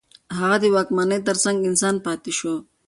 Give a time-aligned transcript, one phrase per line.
[0.37, 2.55] هغه د واکمنۍ ترڅنګ د انسان پاتې شو.